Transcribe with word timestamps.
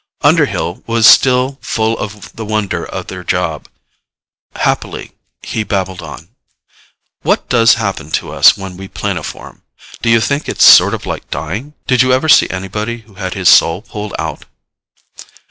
Underhill 0.23 0.81
was 0.87 1.05
still 1.05 1.59
full 1.61 1.95
of 1.99 2.35
the 2.35 2.43
wonder 2.43 2.83
of 2.83 3.05
their 3.05 3.23
job. 3.23 3.67
Happily 4.55 5.11
he 5.43 5.63
babbled 5.63 6.01
on, 6.01 6.29
"What 7.21 7.47
does 7.49 7.75
happen 7.75 8.09
to 8.13 8.31
us 8.31 8.57
when 8.57 8.77
we 8.77 8.87
planoform? 8.87 9.61
Do 10.01 10.09
you 10.09 10.19
think 10.19 10.49
it's 10.49 10.65
sort 10.65 10.95
of 10.95 11.05
like 11.05 11.29
dying? 11.29 11.75
Did 11.85 12.01
you 12.01 12.13
ever 12.13 12.29
see 12.29 12.49
anybody 12.49 13.01
who 13.01 13.13
had 13.13 13.35
his 13.35 13.47
soul 13.47 13.83
pulled 13.83 14.15
out?" 14.17 14.45